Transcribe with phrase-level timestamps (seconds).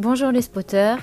[0.00, 0.96] Bonjour les spotters.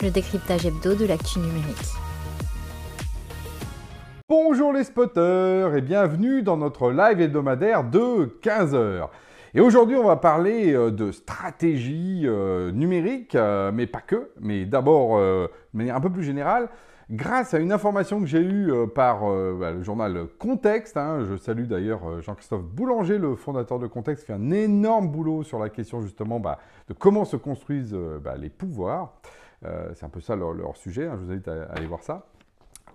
[0.00, 1.90] Le décryptage hebdo de l'actu numérique.
[4.28, 9.08] Bonjour les spotters et bienvenue dans notre live hebdomadaire de 15h.
[9.54, 14.66] Et aujourd'hui, on va parler euh, de stratégie euh, numérique, euh, mais pas que, mais
[14.66, 16.68] d'abord de manière un peu plus générale,
[17.10, 19.20] grâce à une information que j'ai eue par
[19.54, 20.96] bah, le journal Contexte.
[20.96, 21.24] Hein.
[21.28, 25.58] je salue d'ailleurs Jean-Christophe Boulanger, le fondateur de Contexte, qui fait un énorme boulot sur
[25.58, 29.14] la question justement bah, de comment se construisent bah, les pouvoirs.
[29.94, 31.16] C'est un peu ça leur, sujet, hein.
[31.18, 32.26] je vous invite à aller voir ça.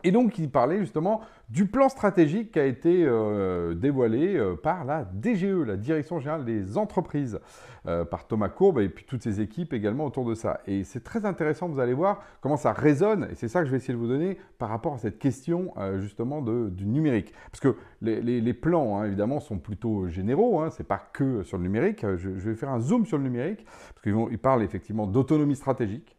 [0.04, 4.86] Et donc, il parlait justement du plan stratégique qui a été euh, dévoilé euh, par
[4.86, 7.40] la DGE, la Direction Générale des Entreprises,
[7.88, 10.62] euh, par Thomas Courbe et puis toutes ses équipes également autour de ça.
[10.66, 13.72] Et c'est très intéressant, vous allez voir comment ça résonne, et c'est ça que je
[13.72, 17.34] vais essayer de vous donner par rapport à cette question justement du numérique.
[17.52, 21.64] Parce que les, plans, hein, évidemment, sont plutôt généraux, hein, c'est pas que sur le
[21.64, 22.06] numérique.
[22.16, 26.18] Je, vais faire un zoom sur le numérique, parce qu'ils parlent effectivement d'autonomie stratégique,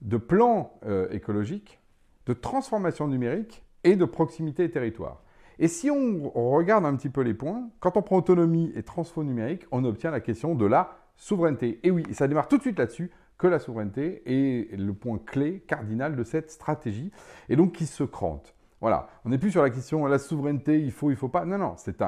[0.00, 0.74] de plan
[1.10, 1.81] écologique,
[2.26, 5.22] de transformation numérique et de proximité territoire.
[5.58, 9.22] Et si on regarde un petit peu les points, quand on prend autonomie et transfo
[9.22, 11.78] numérique, on obtient la question de la souveraineté.
[11.82, 15.62] Et oui, ça démarre tout de suite là-dessus, que la souveraineté est le point clé,
[15.66, 17.10] cardinal de cette stratégie,
[17.48, 18.54] et donc qui se crante.
[18.82, 21.44] Voilà, on n'est plus sur la question la souveraineté, il faut, il faut pas.
[21.44, 22.02] Non, non, c'est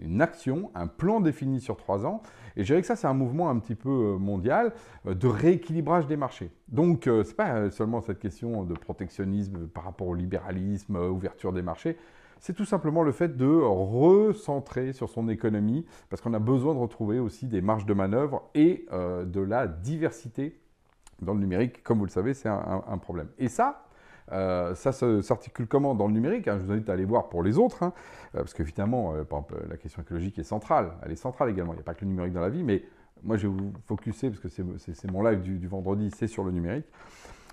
[0.00, 2.20] une action, un plan défini sur trois ans.
[2.56, 4.72] Et je dirais que ça, c'est un mouvement un petit peu euh, mondial
[5.06, 6.50] euh, de rééquilibrage des marchés.
[6.66, 11.52] Donc, euh, ce n'est pas seulement cette question de protectionnisme par rapport au libéralisme, ouverture
[11.52, 11.96] des marchés.
[12.40, 16.80] C'est tout simplement le fait de recentrer sur son économie, parce qu'on a besoin de
[16.80, 20.58] retrouver aussi des marges de manœuvre et de la diversité
[21.20, 21.82] dans le numérique.
[21.84, 23.28] Comme vous le savez, c'est un problème.
[23.38, 23.84] Et ça,
[24.32, 27.42] euh, ça s'articule comment dans le numérique hein, Je vous invite à aller voir pour
[27.42, 27.92] les autres, hein,
[28.34, 29.24] euh, parce qu'évidemment, euh,
[29.68, 30.92] la question écologique est centrale.
[31.02, 31.72] Elle est centrale également.
[31.72, 32.84] Il n'y a pas que le numérique dans la vie, mais
[33.22, 36.52] moi, je vais vous focuser, parce que c'est mon live du, vendredi, c'est sur le
[36.52, 36.86] numérique,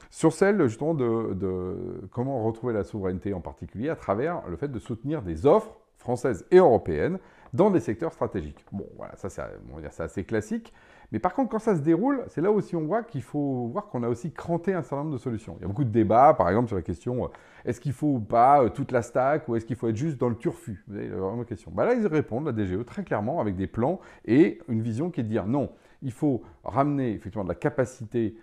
[0.10, 4.80] sur celle justement de, comment retrouver la souveraineté en particulier à travers le fait de
[4.80, 7.20] soutenir des offres françaises et européennes
[7.54, 8.64] dans des secteurs stratégiques.
[8.72, 10.74] Bon, voilà, ça c'est assez classique.
[11.12, 13.88] Mais par contre, quand ça se déroule, c'est là aussi on voit qu'il faut voir
[13.88, 15.56] qu'on a aussi cranté un certain nombre de solutions.
[15.60, 17.28] Il y a beaucoup de débats, par exemple, sur la question euh,
[17.66, 20.18] est-ce qu'il faut ou pas euh, toute la stack ou est-ce qu'il faut être juste
[20.18, 20.84] dans le turfu?
[20.88, 21.72] Vous avez vraiment question.
[21.74, 25.22] Bah là, ils répondent, la DGE, très clairement, avec des plans et une vision qui
[25.22, 25.70] est de dire non,
[26.02, 28.36] il faut ramener effectivement de la capacité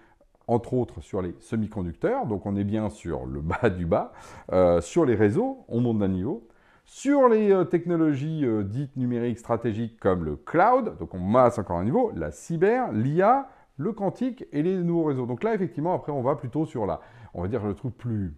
[0.47, 4.13] entre autres sur les semi-conducteurs, donc on est bien sur le bas du bas,
[4.53, 6.47] euh, sur les réseaux, on monte d'un niveau,
[6.85, 11.79] sur les euh, technologies euh, dites numériques stratégiques comme le cloud, donc on masse encore
[11.79, 15.27] un niveau, la cyber, l'IA, le quantique et les nouveaux réseaux.
[15.27, 17.01] Donc là, effectivement, après, on va plutôt sur la,
[17.33, 18.35] on va dire le truc plus,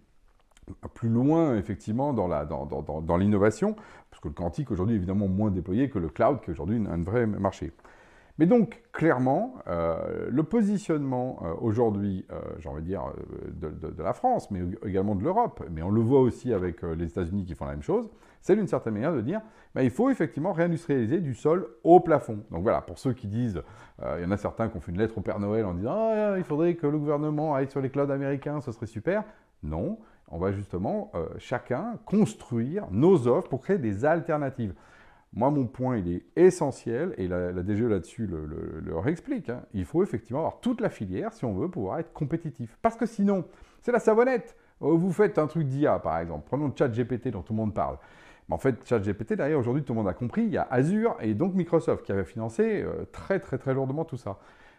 [0.95, 3.75] plus loin, effectivement, dans, la, dans, dans, dans l'innovation,
[4.11, 6.83] parce que le quantique, aujourd'hui, est évidemment moins déployé que le cloud, qui est aujourd'hui
[6.89, 7.73] un vrai marché.
[8.39, 13.03] Mais donc, clairement, euh, le positionnement aujourd'hui, euh, j'ai envie de dire,
[13.51, 17.45] de, la France, mais également de l'Europe, mais on le voit aussi avec les États-Unis
[17.45, 18.09] qui font la même chose,
[18.41, 19.41] c'est d'une certaine manière de dire,
[19.75, 22.45] bah, il faut effectivement réindustrialiser du sol au plafond.
[22.51, 23.63] Donc voilà, pour ceux qui disent,
[24.17, 25.95] il y en a certains qui ont fait une lettre au Père Noël en disant,
[25.95, 29.25] ah, il faudrait que le gouvernement aille sur les clouds américains, ce serait super.
[29.63, 29.99] Non,
[30.29, 34.75] on va justement chacun construire nos offres pour créer des alternatives.
[35.37, 39.51] Moi, mon point, il est essentiel, et la, DGE là-dessus le, réexplique.
[39.51, 39.63] Hein.
[39.75, 42.79] Il faut effectivement avoir toute la filière si on veut pouvoir être compétitif.
[42.81, 43.45] Parce que sinon,
[43.83, 44.57] c'est la savonnette.
[44.81, 46.45] Euh, vous faites un truc d'IA, par exemple.
[46.47, 47.99] Prenons le chat GPT dont tout le monde parle.
[48.49, 51.17] En fait, chat GPT, derrière, aujourd'hui, tout le monde a compris, il y a Azure
[51.21, 54.39] et donc Microsoft qui avait financé euh, très, très, très lourdement tout ça.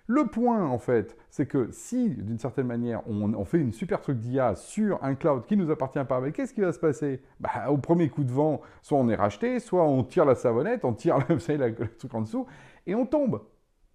[0.10, 4.20] Le point, en fait, c'est que si, d'une certaine manière, on, fait une super truc
[4.20, 7.22] d'IA sur un cloud qui nous appartient pas, mais qu'est-ce qui va se passer?
[7.42, 10.86] Bah, Au premier coup de vent, soit on est racheté, soit on tire la savonnette,
[10.86, 12.48] on tire le, truc en dessous,
[12.86, 13.42] et on tombe.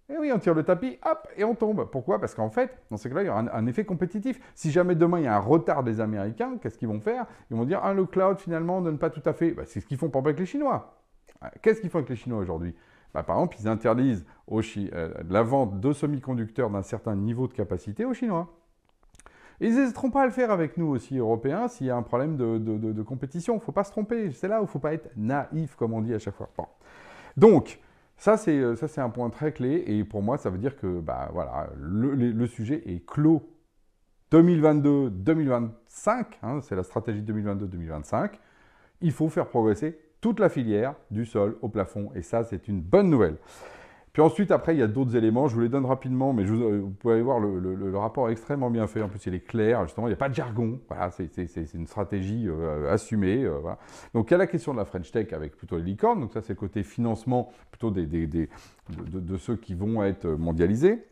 [0.09, 1.89] Et oui, on tire le tapis, hop, et on tombe.
[1.89, 2.19] Pourquoi?
[2.19, 4.39] Parce qu'en fait, dans ces cas-là, il y aura un, effet compétitif.
[4.53, 7.25] Si jamais demain il y a un retard des Américains, qu'est-ce qu'ils vont faire?
[7.49, 9.51] Ils vont dire, ah, le cloud finalement ne donne pas tout à fait.
[9.51, 10.97] Bah, c'est ce qu'ils font pour avec les Chinois.
[11.61, 12.75] Qu'est-ce qu'ils font avec les Chinois aujourd'hui?
[13.13, 18.05] Bah, par exemple, ils interdisent euh, la vente de semi-conducteurs d'un certain niveau de capacité
[18.05, 18.49] aux Chinois.
[19.61, 22.35] ils n'hésiteront pas à le faire avec nous aussi, Européens, s'il y a un problème
[22.35, 23.53] de, compétition.
[23.53, 24.31] Il ne faut pas se tromper.
[24.31, 26.49] C'est là où il ne faut pas être naïf, comme on dit à chaque fois.
[27.37, 27.79] Donc,
[28.17, 29.83] ça, c'est euh, un point très clé.
[29.87, 33.41] Et pour moi, ça veut dire que bah, voilà, le, sujet est clos
[34.31, 36.25] 2022-2025.
[36.41, 38.31] Hein, c'est la stratégie 2022-2025.
[39.01, 42.11] Il faut faire progresser toute la filière, du sol au plafond.
[42.15, 43.35] Et ça, c'est une bonne nouvelle.
[44.13, 45.47] Puis ensuite, après, il y a d'autres éléments.
[45.47, 49.01] Je vous les donne rapidement, mais vous pouvez voir le, rapport est extrêmement bien fait.
[49.01, 49.83] En plus, il est clair.
[49.85, 50.79] Justement, il n'y a pas de jargon.
[50.87, 52.47] Voilà, c'est une stratégie
[52.89, 53.49] assumée.
[54.13, 56.21] Donc, il y a la question de la French Tech avec plutôt les licornes.
[56.21, 61.03] Donc, ça, c'est le côté financement plutôt des, de, ceux qui vont être mondialisés.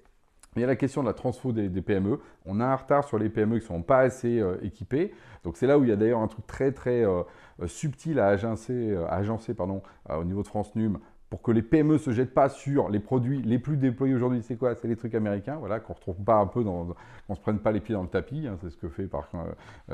[0.58, 2.20] Il y a la question de la transfo des, PME.
[2.46, 5.14] On a un retard sur les PME qui ne sont pas assez euh, équipées.
[5.46, 7.24] Donc c'est là où il y a d'ailleurs un truc très très euh,
[7.62, 11.00] euh, subtil à agencer, agencer pardon, au niveau de France Num
[11.32, 14.44] pour que les PME ne se jettent pas sur les produits les plus déployés aujourd'hui.
[14.44, 14.76] C'est quoi?
[14.76, 17.72] C'est les trucs américains, voilà, qu'on ne retrouve pas un peu qu'on se prenne pas
[17.72, 18.46] les pieds dans le tapis.
[18.48, 18.58] Hein.
[18.62, 19.30] c'est ce que fait par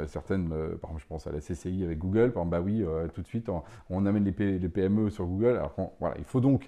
[0.07, 2.31] certaines, par exemple, je pense à la CCI avec Google.
[2.31, 3.50] Par exemple, bah oui, tout de suite,
[3.89, 4.31] on, amène les,
[4.68, 5.62] PME sur Google.
[6.00, 6.68] Voilà, il faut donc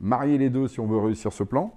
[0.00, 1.72] marier les deux si on veut réussir ce plan.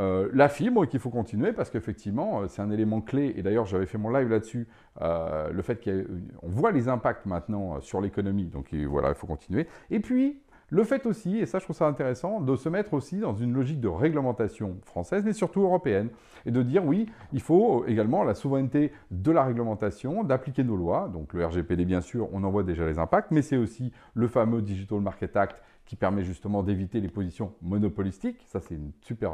[0.00, 3.32] Euh, la fibre qu'il faut continuer parce qu'effectivement, euh, c'est un élément clé.
[3.36, 4.66] Et d'ailleurs, j'avais fait mon live là-dessus.
[5.00, 8.46] Euh, le fait qu'on voit les impacts maintenant sur l'économie.
[8.46, 9.66] Donc voilà, il faut continuer.
[9.90, 13.18] Et puis, le fait aussi, et ça je trouve ça intéressant, de se mettre aussi
[13.18, 16.08] dans une logique de réglementation française, mais surtout européenne,
[16.46, 21.08] et de dire oui, il faut également la souveraineté de la réglementation, d'appliquer nos lois.
[21.12, 24.28] Donc le RGPD, bien sûr, on en voit déjà les impacts, mais c'est aussi le
[24.28, 28.44] fameux Digital Market Act qui permet justement d'éviter les positions monopolistiques.
[28.46, 29.32] Ça, c'est une super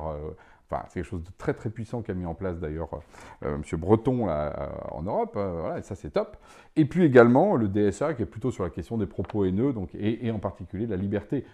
[0.89, 2.89] C'est quelque chose de très très puissant qu'a mis en place d'ailleurs
[3.45, 3.79] euh, M.
[3.79, 4.51] Breton euh,
[4.91, 6.37] en Europe, euh, voilà, et ça c'est top.
[6.77, 9.91] Et puis également le DSA qui est plutôt sur la question des propos haineux, donc,
[9.95, 11.45] et, en particulier la liberté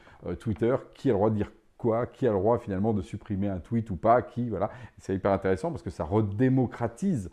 [0.40, 3.48] Twitter, qui a le droit de dire quoi, qui a le droit finalement de supprimer
[3.48, 4.70] un tweet ou pas, qui, voilà.
[4.98, 7.30] C'est hyper intéressant parce que ça redémocratise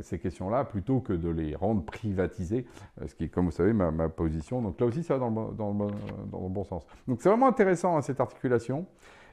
[0.00, 2.66] ces questions-là plutôt que de les rendre privatisées,
[3.06, 4.62] ce qui est, comme vous savez, ma, position.
[4.62, 6.86] Donc là aussi, ça va dans le, bon sens.
[7.06, 8.86] Donc c'est vraiment intéressant hein, cette articulation.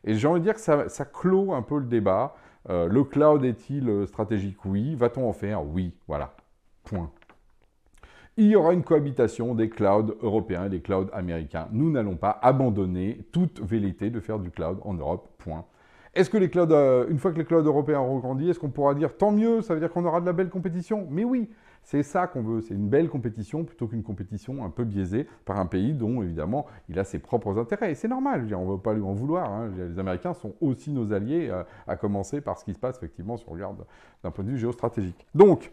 [0.05, 2.35] Et j'ai envie de dire que ça, clôt un peu le débat.
[2.69, 4.63] Euh, le cloud est-il euh, stratégique?
[4.65, 4.95] Oui.
[4.95, 5.65] Va-t-on en faire?
[5.65, 5.93] Oui.
[6.07, 6.35] Voilà.
[6.83, 7.11] Point.
[8.37, 11.67] Il y aura une cohabitation des clouds européens et des clouds américains.
[11.71, 15.29] Nous n'allons pas abandonner toute velléité de faire du cloud en Europe.
[15.37, 15.65] Point.
[16.15, 18.69] Est-ce que les clouds, euh, une fois que les clouds européens auront grandi, est-ce qu'on
[18.69, 21.05] pourra dire tant mieux Ça veut dire qu'on aura de la belle compétition?
[21.11, 21.49] Mais oui,
[21.83, 25.59] c'est ça qu'on veut, c'est une belle compétition plutôt qu'une compétition un peu biaisée par
[25.59, 27.91] un pays dont, évidemment, il a ses propres intérêts.
[27.91, 29.51] Et c'est normal, on ne veut pas lui en vouloir.
[29.51, 29.71] Hein.
[29.77, 33.35] Les Américains sont aussi nos alliés, euh, à commencer par ce qui se passe, effectivement,
[33.35, 33.85] si on regarde
[34.23, 35.27] d'un point de vue géostratégique.
[35.35, 35.69] Donc,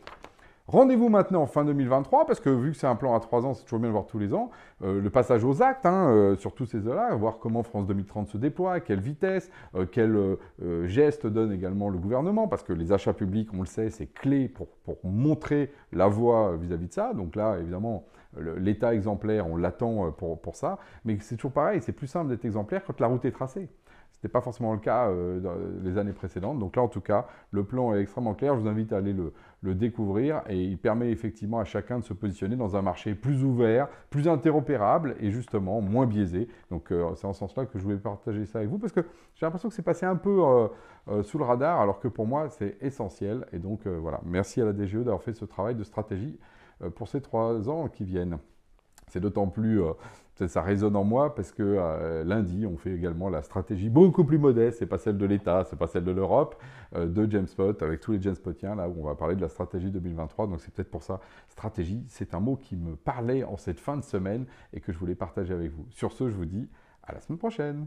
[0.69, 3.53] Rendez-vous maintenant en fin 2023, parce que vu que c'est un plan à trois ans,
[3.53, 4.51] c'est toujours bien de voir tous les ans,
[4.83, 8.29] euh, le passage aux actes hein, euh, sur tous ces là voir comment France 2030
[8.29, 10.17] se déploie, quelle vitesse, euh, quel
[10.85, 14.49] geste donne également le gouvernement, parce que les achats publics, on le sait, c'est clé
[14.49, 17.13] pour, pour, montrer la voie vis-à-vis de ça.
[17.13, 18.05] Donc là, évidemment,
[18.57, 22.45] l'état exemplaire, on l'attend pour, pour ça, mais c'est toujours pareil, c'est plus simple d'être
[22.45, 23.69] exemplaire quand la route est tracée.
[24.23, 26.61] N'était pas forcément le cas euh, dans les années précédentes.
[26.61, 28.55] Donc là, en tout cas, le plan est extrêmement clair.
[28.55, 32.13] Je vous invite à aller le, découvrir et il permet effectivement à chacun de se
[32.13, 36.47] positionner dans un marché plus ouvert, plus interopérable et justement moins biaisé.
[36.71, 39.01] Donc euh, c'est en ce sens-là que je voulais partager ça avec vous parce que
[39.35, 40.41] j'ai l'impression que c'est passé un peu
[41.09, 43.47] euh, sous le radar alors que pour moi, c'est essentiel.
[43.53, 46.39] Et donc voilà, merci à la DGE d'avoir fait ce travail de stratégie
[46.95, 48.39] pour ces trois ans qui viennent.
[49.09, 49.81] C'est d'autant plus
[50.47, 54.39] ça résonne en moi parce que euh, lundi, on fait également la stratégie beaucoup plus
[54.39, 56.61] modeste, c'est pas celle de l'État, c'est pas celle de l'Europe,
[56.97, 59.91] euh, de Jamespot, avec tous les Jamespotiens, là où on va parler de la stratégie
[59.91, 60.47] 2023.
[60.47, 63.97] Donc c'est peut-être pour ça, stratégie, c'est un mot qui me parlait en cette fin
[63.97, 65.87] de semaine et que je voulais partager avec vous.
[65.91, 66.69] Sur ce, je vous dis
[67.03, 67.87] à la semaine prochaine.